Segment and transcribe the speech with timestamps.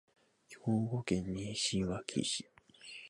[0.65, 2.49] 兵庫県西脇市